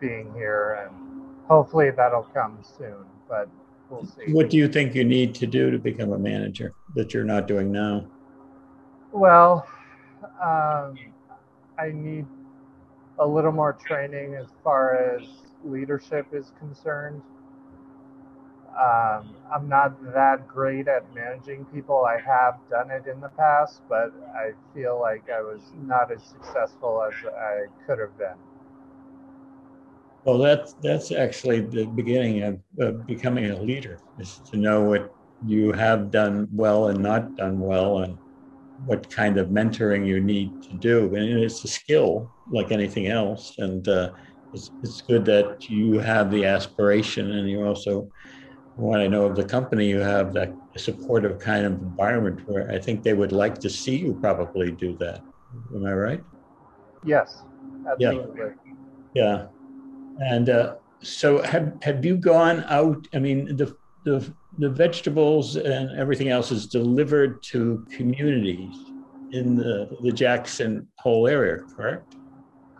being 0.00 0.32
here 0.34 0.86
and 0.86 1.46
hopefully 1.46 1.90
that'll 1.90 2.22
come 2.34 2.58
soon 2.78 3.04
but 3.28 3.48
we'll 3.90 4.06
see 4.06 4.32
What 4.32 4.48
do 4.50 4.56
you 4.56 4.68
think 4.68 4.94
you 4.94 5.04
need 5.04 5.34
to 5.36 5.46
do 5.46 5.70
to 5.70 5.78
become 5.78 6.12
a 6.12 6.18
manager 6.18 6.72
that 6.94 7.12
you're 7.12 7.24
not 7.24 7.46
doing 7.46 7.70
now? 7.72 8.06
well 9.12 9.66
um, 10.40 10.96
i 11.78 11.90
need 11.92 12.26
a 13.18 13.26
little 13.26 13.52
more 13.52 13.74
training 13.74 14.34
as 14.34 14.46
far 14.64 14.96
as 14.96 15.22
leadership 15.64 16.26
is 16.32 16.52
concerned 16.58 17.22
um, 18.78 19.34
I'm 19.52 19.68
not 19.68 20.02
that 20.14 20.48
great 20.48 20.88
at 20.88 21.12
managing 21.14 21.66
people. 21.66 22.04
I 22.04 22.18
have 22.18 22.54
done 22.70 22.90
it 22.90 23.06
in 23.06 23.20
the 23.20 23.28
past, 23.28 23.82
but 23.88 24.12
I 24.34 24.52
feel 24.74 24.98
like 24.98 25.28
I 25.28 25.42
was 25.42 25.60
not 25.86 26.10
as 26.10 26.22
successful 26.24 27.02
as 27.06 27.14
I 27.36 27.66
could 27.86 27.98
have 27.98 28.16
been. 28.16 28.36
Well, 30.24 30.38
that's 30.38 30.74
that's 30.80 31.12
actually 31.12 31.60
the 31.60 31.84
beginning 31.84 32.42
of, 32.42 32.60
of 32.78 33.06
becoming 33.06 33.50
a 33.50 33.60
leader 33.60 33.98
is 34.18 34.38
to 34.50 34.56
know 34.56 34.82
what 34.82 35.14
you 35.44 35.72
have 35.72 36.10
done 36.10 36.48
well 36.52 36.88
and 36.88 37.02
not 37.02 37.34
done 37.34 37.58
well, 37.58 37.98
and 37.98 38.16
what 38.86 39.10
kind 39.10 39.36
of 39.36 39.48
mentoring 39.48 40.06
you 40.06 40.20
need 40.20 40.62
to 40.62 40.74
do. 40.74 41.14
And 41.14 41.42
it's 41.42 41.62
a 41.64 41.68
skill 41.68 42.30
like 42.50 42.70
anything 42.70 43.08
else, 43.08 43.58
and 43.58 43.86
uh, 43.86 44.12
it's 44.52 44.70
it's 44.82 45.00
good 45.00 45.24
that 45.26 45.68
you 45.68 45.98
have 45.98 46.30
the 46.30 46.44
aspiration, 46.44 47.32
and 47.32 47.48
you 47.48 47.64
also, 47.64 48.08
what 48.76 49.00
I 49.00 49.06
know 49.06 49.24
of 49.24 49.36
the 49.36 49.44
company, 49.44 49.88
you 49.88 50.00
have 50.00 50.32
that 50.34 50.54
supportive 50.76 51.38
kind 51.38 51.66
of 51.66 51.72
environment 51.72 52.40
where 52.46 52.70
I 52.70 52.78
think 52.78 53.02
they 53.02 53.14
would 53.14 53.32
like 53.32 53.58
to 53.60 53.70
see 53.70 53.96
you 53.96 54.18
probably 54.20 54.70
do 54.72 54.96
that. 54.98 55.22
Am 55.74 55.86
I 55.86 55.92
right? 55.92 56.24
Yes, 57.04 57.42
absolutely. 57.90 58.50
Yeah. 59.14 59.46
yeah. 60.20 60.26
And 60.30 60.48
uh, 60.50 60.76
so, 61.02 61.42
have 61.42 61.78
have 61.82 62.04
you 62.04 62.16
gone 62.16 62.64
out? 62.68 63.06
I 63.14 63.18
mean, 63.18 63.56
the 63.56 63.74
the 64.04 64.34
the 64.58 64.68
vegetables 64.68 65.56
and 65.56 65.98
everything 65.98 66.28
else 66.28 66.52
is 66.52 66.66
delivered 66.66 67.42
to 67.44 67.86
communities 67.96 68.76
in 69.32 69.56
the 69.56 69.88
the 70.02 70.12
Jackson 70.12 70.88
Hole 70.98 71.26
area, 71.26 71.58
correct? 71.74 72.16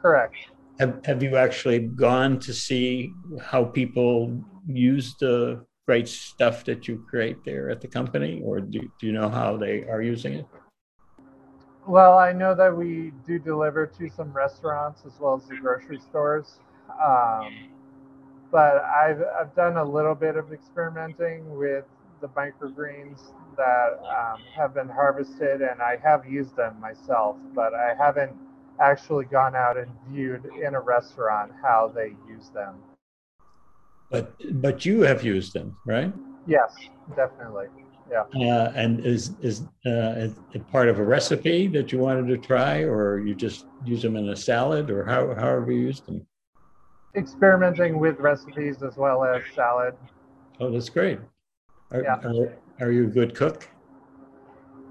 Correct. 0.00 0.36
Have 0.82 0.98
Have 1.04 1.22
you 1.22 1.36
actually 1.36 1.78
gone 1.78 2.40
to 2.40 2.52
see 2.52 3.14
how 3.40 3.62
people 3.62 4.42
use 4.66 5.14
the 5.20 5.64
great 5.86 6.08
stuff 6.08 6.64
that 6.64 6.88
you 6.88 7.06
create 7.08 7.38
there 7.44 7.70
at 7.70 7.80
the 7.80 7.86
company, 7.86 8.42
or 8.44 8.60
do, 8.60 8.80
do 8.98 9.06
you 9.06 9.12
know 9.12 9.28
how 9.28 9.56
they 9.56 9.84
are 9.84 10.02
using 10.02 10.32
it? 10.40 10.46
Well, 11.86 12.18
I 12.18 12.32
know 12.32 12.56
that 12.56 12.76
we 12.76 13.12
do 13.24 13.38
deliver 13.38 13.86
to 13.86 14.10
some 14.10 14.32
restaurants 14.32 15.02
as 15.06 15.12
well 15.20 15.36
as 15.36 15.44
the 15.48 15.54
grocery 15.54 16.00
stores. 16.00 16.58
Um, 17.00 17.70
but 18.50 18.82
I've, 18.82 19.22
I've 19.38 19.54
done 19.54 19.76
a 19.76 19.84
little 19.84 20.16
bit 20.16 20.36
of 20.36 20.52
experimenting 20.52 21.56
with 21.56 21.84
the 22.20 22.28
microgreens 22.28 23.20
that 23.56 24.00
um, 24.18 24.40
have 24.56 24.74
been 24.74 24.88
harvested, 24.88 25.62
and 25.62 25.80
I 25.80 25.96
have 26.02 26.26
used 26.26 26.56
them 26.56 26.74
myself, 26.80 27.36
but 27.54 27.72
I 27.72 27.94
haven't 27.96 28.34
actually 28.82 29.24
gone 29.26 29.54
out 29.54 29.76
and 29.76 29.88
viewed 30.08 30.44
in 30.60 30.74
a 30.74 30.80
restaurant 30.80 31.52
how 31.62 31.90
they 31.94 32.14
use 32.28 32.50
them. 32.52 32.74
But 34.10 34.34
but 34.60 34.84
you 34.84 35.02
have 35.02 35.22
used 35.22 35.54
them, 35.54 35.76
right? 35.86 36.12
Yes, 36.46 36.74
definitely. 37.16 37.66
Yeah. 38.10 38.24
Uh, 38.34 38.72
and 38.74 39.00
is 39.00 39.32
is 39.40 39.62
uh, 39.86 40.28
part 40.70 40.88
of 40.88 40.98
a 40.98 41.04
recipe 41.04 41.68
that 41.68 41.92
you 41.92 41.98
wanted 41.98 42.26
to 42.28 42.36
try, 42.36 42.82
or 42.82 43.20
you 43.20 43.34
just 43.34 43.64
use 43.84 44.02
them 44.02 44.16
in 44.16 44.28
a 44.28 44.36
salad, 44.36 44.90
or 44.90 45.04
how 45.04 45.34
however 45.34 45.72
you 45.72 45.80
use 45.80 46.00
them? 46.00 46.26
Experimenting 47.14 47.98
with 47.98 48.18
recipes 48.18 48.82
as 48.82 48.96
well 48.96 49.24
as 49.24 49.42
salad. 49.54 49.94
Oh, 50.60 50.70
that's 50.70 50.88
great. 50.88 51.18
Are, 51.90 52.02
Yeah. 52.02 52.16
are, 52.24 52.58
are 52.80 52.92
you 52.92 53.04
a 53.04 53.10
good 53.10 53.34
cook? 53.34 53.68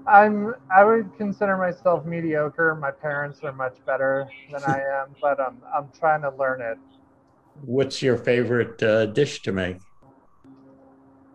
I'm 0.06 0.54
I 0.74 0.84
would 0.84 1.16
consider 1.16 1.56
myself 1.56 2.04
mediocre. 2.04 2.74
My 2.74 2.90
parents 2.90 3.40
are 3.42 3.52
much 3.52 3.76
better 3.86 4.28
than 4.50 4.62
I 4.64 4.80
am, 4.80 5.14
but 5.20 5.40
I'm 5.40 5.58
I'm 5.74 5.88
trying 5.98 6.22
to 6.22 6.30
learn 6.30 6.60
it. 6.60 6.78
What's 7.64 8.02
your 8.02 8.16
favorite 8.16 8.82
uh, 8.82 9.06
dish 9.06 9.42
to 9.42 9.52
make? 9.52 9.76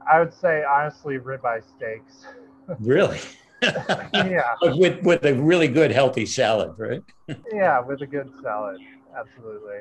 I 0.09 0.19
would 0.19 0.33
say 0.33 0.63
honestly 0.63 1.17
ribeye 1.17 1.63
steaks. 1.75 2.25
Really? 2.81 3.21
yeah, 3.63 4.43
with 4.61 5.01
with 5.01 5.25
a 5.25 5.33
really 5.35 5.69
good 5.69 5.89
healthy 5.89 6.25
salad, 6.25 6.73
right? 6.77 7.01
yeah, 7.49 7.79
with 7.79 8.01
a 8.01 8.05
good 8.05 8.29
salad. 8.43 8.81
Absolutely. 9.17 9.79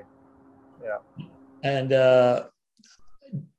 Yeah. 0.83 0.99
And 1.65 1.93
uh, 1.93 2.45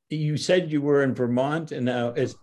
you 0.10 0.38
said 0.38 0.72
you 0.72 0.82
were 0.82 1.04
in 1.04 1.14
Vermont, 1.14 1.74
and 1.74 1.86
now 1.86 2.12
is 2.12 2.38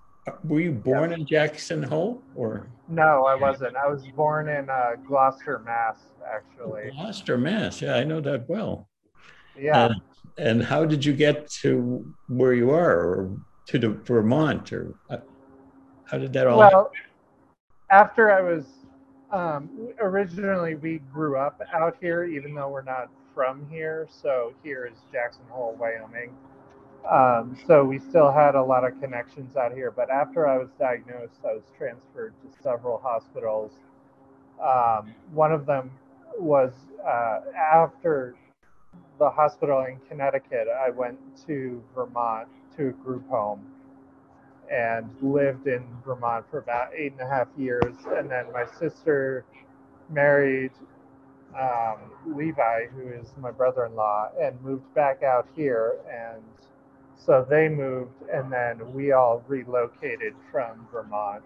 were 0.45 0.61
you 0.61 0.73
born 0.73 1.13
in 1.13 1.27
Jackson 1.27 1.83
Hole 1.83 2.23
or 2.35 2.67
No, 2.89 3.25
I 3.25 3.35
wasn't. 3.35 3.77
I 3.77 3.89
was 3.89 4.07
born 4.17 4.49
in 4.49 4.71
uh, 4.71 4.93
Gloucester, 5.07 5.59
Mass. 5.61 5.97
Actually. 6.27 6.91
Gloucester, 6.93 7.37
Mass? 7.37 7.83
Yeah, 7.83 7.97
I 7.97 8.05
know 8.05 8.21
that 8.21 8.49
well. 8.49 8.89
Yeah. 9.59 9.87
And, 9.87 9.95
and 10.39 10.63
how 10.63 10.85
did 10.85 11.05
you 11.05 11.13
get 11.13 11.51
to 11.63 12.15
where 12.29 12.55
you 12.55 12.71
are, 12.71 12.99
or 12.99 13.37
to 13.67 13.79
the 13.79 13.91
Vermont, 13.91 14.73
or 14.73 14.95
uh, 15.11 15.19
how 16.07 16.19
did 16.19 16.33
that 16.33 16.47
all? 16.47 16.59
Well, 16.59 16.91
after 17.91 18.33
I 18.33 18.41
was 18.41 18.65
um, 19.31 19.91
originally 20.01 20.77
we 20.77 21.01
grew 21.13 21.37
up 21.37 21.61
out 21.75 21.97
here, 22.01 22.25
even 22.25 22.55
though 22.55 22.69
we're 22.69 22.83
not 22.83 23.11
from 23.35 23.67
here. 23.71 24.07
So 24.11 24.55
here 24.63 24.87
is 24.91 24.99
Jackson 25.13 25.45
Hole, 25.51 25.77
Wyoming. 25.79 26.33
Um, 27.11 27.59
so 27.67 27.85
we 27.85 27.99
still 27.99 28.33
had 28.33 28.55
a 28.55 28.63
lot 28.63 28.85
of 28.85 28.99
connections 29.01 29.57
out 29.57 29.73
here. 29.73 29.91
But 29.91 30.11
after 30.11 30.47
I 30.47 30.59
was 30.59 30.69
diagnosed, 30.79 31.41
I 31.45 31.53
was 31.55 31.65
transferred 31.77 32.33
to 32.43 32.63
several 32.63 32.99
hospitals. 32.99 33.73
Um, 34.63 35.15
one 35.33 35.53
of 35.53 35.67
them 35.67 35.91
was 36.39 36.73
uh, 37.07 37.41
after 37.57 38.35
the 39.19 39.31
hospital 39.31 39.85
in 39.85 39.99
Connecticut. 40.09 40.69
I 40.69 40.91
went 40.91 41.19
to 41.47 41.83
Vermont 41.95 42.49
to 42.77 42.89
a 42.89 42.93
group 42.93 43.29
home 43.29 43.65
and 44.71 45.11
lived 45.21 45.67
in 45.67 45.85
Vermont 46.05 46.47
for 46.51 46.59
about 46.59 46.89
eight 46.97 47.13
and 47.13 47.21
a 47.21 47.29
half 47.29 47.49
years. 47.57 47.95
And 48.17 48.31
then 48.31 48.47
my 48.53 48.65
sister 48.79 49.45
married 50.11 50.73
um, 51.59 51.99
Levi, 52.27 52.87
who 52.87 53.09
is 53.09 53.29
my 53.39 53.51
brother 53.51 53.87
in 53.87 53.95
law, 53.95 54.31
and 54.41 54.61
moved 54.63 54.93
back 54.95 55.23
out 55.23 55.47
here. 55.55 55.97
And 56.11 56.43
so 57.17 57.47
they 57.49 57.69
moved, 57.69 58.13
and 58.33 58.53
then 58.53 58.93
we 58.93 59.13
all 59.13 59.43
relocated 59.49 60.35
from 60.51 60.87
Vermont 60.93 61.43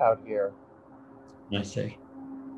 out 0.00 0.20
here. 0.26 0.52
I 1.56 1.62
see. 1.62 1.96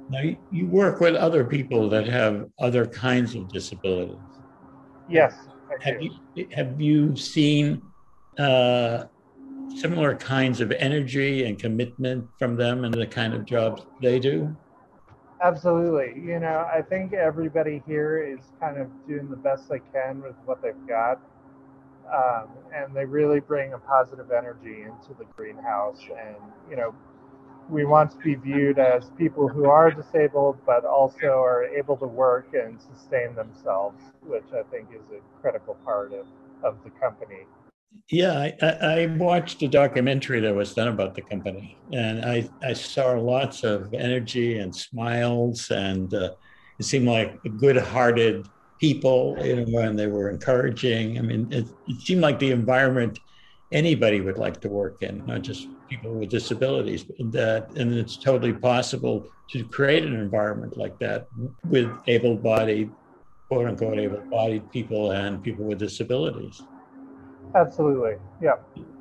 Now 0.09 0.21
you, 0.21 0.37
you 0.51 0.67
work 0.67 1.01
with 1.01 1.15
other 1.15 1.45
people 1.45 1.89
that 1.91 2.07
have 2.09 2.49
other 2.59 2.87
kinds 2.87 3.35
of 3.35 3.49
disabilities. 3.49 4.19
Yes. 5.09 5.35
Have 5.81 6.03
you 6.03 6.11
have 6.53 6.81
you 6.81 7.15
seen 7.15 7.81
uh, 8.39 9.05
similar 9.77 10.17
kinds 10.17 10.61
of 10.61 10.73
energy 10.73 11.45
and 11.45 11.59
commitment 11.59 12.29
from 12.39 12.57
them 12.57 12.85
and 12.85 12.93
the 12.93 13.07
kind 13.07 13.35
of 13.35 13.45
jobs 13.45 13.87
they 14.03 14.19
do? 14.19 14.55
Absolutely. 15.43 16.21
You 16.21 16.41
know, 16.41 16.69
I 16.73 16.83
think 16.83 17.13
everybody 17.13 17.83
here 17.87 18.23
is 18.23 18.41
kind 18.61 18.79
of 18.79 18.89
doing 19.09 19.31
the 19.31 19.37
best 19.37 19.69
they 19.69 19.81
can 19.93 20.23
with 20.23 20.35
what 20.45 20.61
they've 20.61 20.87
got. 20.87 21.21
Um, 22.12 22.49
and 22.75 22.94
they 22.94 23.05
really 23.05 23.40
bring 23.40 23.73
a 23.73 23.79
positive 23.79 24.31
energy 24.31 24.83
into 24.83 25.14
the 25.18 25.25
greenhouse. 25.37 26.01
And, 26.09 26.37
you 26.68 26.77
know, 26.77 26.94
we 27.68 27.85
want 27.85 28.11
to 28.11 28.16
be 28.18 28.35
viewed 28.35 28.79
as 28.79 29.11
people 29.16 29.49
who 29.49 29.66
are 29.66 29.90
disabled, 29.90 30.59
but 30.66 30.85
also 30.85 31.27
are 31.27 31.64
able 31.64 31.96
to 31.99 32.07
work 32.07 32.49
and 32.53 32.81
sustain 32.81 33.35
themselves, 33.35 34.03
which 34.27 34.44
I 34.53 34.62
think 34.70 34.88
is 34.92 35.03
a 35.12 35.40
critical 35.40 35.75
part 35.85 36.12
of, 36.12 36.27
of 36.64 36.77
the 36.85 36.90
company. 36.90 37.46
Yeah, 38.09 38.51
I, 38.62 38.66
I, 38.66 39.07
watched 39.07 39.62
a 39.62 39.68
documentary 39.68 40.40
that 40.40 40.55
was 40.55 40.75
done 40.75 40.88
about 40.88 41.16
the 41.16 41.23
company, 41.23 41.77
and 41.92 42.25
I, 42.25 42.49
I 42.62 42.73
saw 42.73 43.12
lots 43.12 43.64
of 43.64 43.92
energy 43.94 44.59
and 44.59 44.75
smiles, 44.75 45.70
and 45.70 46.12
uh, 46.14 46.31
it 46.79 46.85
seemed 46.85 47.09
like 47.09 47.38
a 47.44 47.49
good-hearted 47.49 48.46
people, 48.81 49.37
you 49.45 49.66
know, 49.66 49.79
and 49.79 49.99
they 49.99 50.07
were 50.07 50.31
encouraging. 50.31 51.19
I 51.19 51.21
mean, 51.21 51.53
it, 51.53 51.69
it 51.87 52.01
seemed 52.01 52.23
like 52.23 52.38
the 52.38 52.51
environment 52.51 53.21
anybody 53.71 54.21
would 54.21 54.38
like 54.38 54.61
to 54.62 54.69
work 54.69 55.03
in, 55.03 55.23
not 55.27 55.43
just 55.43 55.69
people 55.88 56.19
with 56.19 56.31
disabilities. 56.31 57.05
And 57.19 57.33
that, 57.35 57.71
and 57.77 57.93
it's 57.93 58.19
totally 58.19 58.55
possible 58.55 59.29
to 59.51 59.64
create 59.64 60.05
an 60.05 60.14
environment 60.14 60.77
like 60.77 60.99
that 60.99 61.29
with 61.64 61.90
able-bodied, 62.07 62.93
quote-unquote, 63.51 63.99
able-bodied 63.99 64.71
people 64.71 65.11
and 65.11 65.43
people 65.43 65.66
with 65.66 65.79
disabilities. 65.79 66.66
Absolutely. 67.55 68.14
Yeah. 68.40 68.55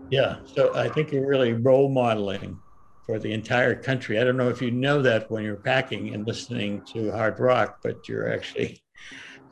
Yeah, 0.10 0.38
so 0.46 0.76
I 0.76 0.89
think 0.89 1.12
you're 1.12 1.28
really 1.28 1.54
role 1.54 1.89
modeling 1.89 2.60
for 3.06 3.20
the 3.20 3.32
entire 3.32 3.76
country. 3.76 4.20
I 4.20 4.24
don't 4.24 4.38
know 4.38 4.50
if 4.50 4.62
you 4.62 4.72
know 4.72 5.02
that 5.04 5.32
when 5.32 5.44
you're 5.44 5.56
packing 5.56 6.13
and 6.13 6.28
listening 6.28 6.84
to 6.94 7.12
hard 7.12 7.39
rock, 7.39 7.78
but 7.84 8.08
you're 8.08 8.32
actually 8.32 8.82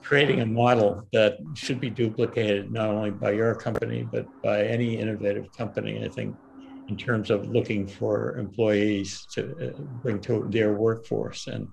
creating 0.08 0.40
a 0.40 0.46
model 0.46 1.06
that 1.12 1.38
should 1.54 1.82
be 1.82 1.90
duplicated 1.90 2.72
not 2.72 2.90
only 2.90 3.12
by 3.12 3.32
your 3.32 3.54
company, 3.54 4.08
but 4.10 4.26
by 4.42 4.64
any 4.64 4.98
innovative 4.98 5.46
company. 5.58 6.02
I 6.02 6.08
think 6.08 6.34
in 6.88 6.96
terms 6.96 7.30
of 7.30 7.50
looking 7.50 7.86
for 7.86 8.38
employees 8.38 9.26
to 9.34 9.42
uh, 9.44 9.82
bring 10.02 10.22
to 10.22 10.48
their 10.50 10.74
workforce 10.74 11.48
and 11.48 11.68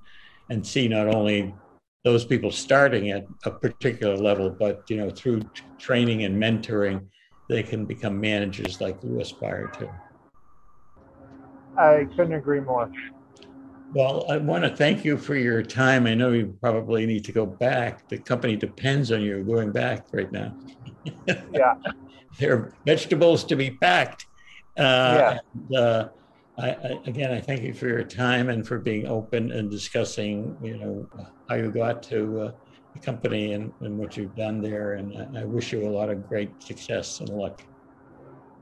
and 0.50 0.66
see 0.66 0.88
not 0.88 1.06
only 1.06 1.54
those 2.02 2.24
people 2.24 2.50
starting 2.50 3.10
at 3.10 3.24
a 3.44 3.52
particular 3.52 4.16
level, 4.16 4.50
but 4.50 4.82
you 4.90 4.96
know 4.96 5.10
through 5.10 5.40
training 5.78 6.24
and 6.24 6.34
mentoring, 6.42 7.06
they 7.48 7.62
can 7.62 7.86
become 7.86 8.20
managers 8.20 8.80
like 8.80 8.96
you 9.04 9.20
aspire 9.20 9.70
to. 9.78 9.88
I 11.78 12.06
couldn't 12.16 12.34
agree 12.34 12.60
more. 12.60 12.90
Well, 13.94 14.26
I 14.28 14.38
want 14.38 14.64
to 14.64 14.70
thank 14.74 15.04
you 15.04 15.16
for 15.16 15.36
your 15.36 15.62
time. 15.62 16.08
I 16.08 16.14
know 16.14 16.32
you 16.32 16.58
probably 16.60 17.06
need 17.06 17.24
to 17.26 17.32
go 17.32 17.46
back. 17.46 18.02
The 18.08 18.18
company 18.18 18.56
depends 18.56 19.12
on 19.12 19.22
you 19.22 19.44
going 19.44 19.70
back 19.70 20.06
right 20.12 20.30
now. 20.32 20.56
Yeah. 21.52 21.74
there 22.40 22.56
are 22.56 22.74
vegetables 22.84 23.44
to 23.44 23.54
be 23.54 23.70
packed. 23.70 24.26
Uh, 24.76 24.82
Yeah. 25.20 25.38
and, 25.54 25.76
uh, 25.76 26.08
I, 26.58 26.70
I, 26.70 27.00
again, 27.06 27.30
I 27.32 27.40
thank 27.40 27.62
you 27.62 27.72
for 27.72 27.86
your 27.86 28.02
time 28.02 28.48
and 28.48 28.66
for 28.66 28.80
being 28.80 29.06
open 29.06 29.52
and 29.52 29.70
discussing, 29.70 30.56
you 30.60 30.76
know, 30.78 31.08
how 31.48 31.54
you 31.54 31.70
got 31.70 32.02
to 32.04 32.40
uh, 32.40 32.50
the 32.94 33.00
company 33.00 33.52
and, 33.52 33.72
and 33.80 33.96
what 33.96 34.16
you've 34.16 34.34
done 34.34 34.60
there. 34.60 34.94
And 34.94 35.36
I, 35.36 35.42
I 35.42 35.44
wish 35.44 35.72
you 35.72 35.86
a 35.86 35.90
lot 35.90 36.10
of 36.10 36.28
great 36.28 36.60
success 36.60 37.20
and 37.20 37.28
luck. 37.28 37.62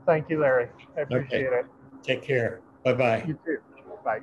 Thank 0.05 0.29
you, 0.29 0.41
Larry. 0.41 0.69
I 0.97 1.01
appreciate 1.01 1.41
it. 1.53 1.65
Take 2.03 2.21
care. 2.23 2.61
Bye 2.83 2.93
bye. 2.93 3.23
You 3.25 3.33
too. 3.45 3.57
Bye. 4.05 4.19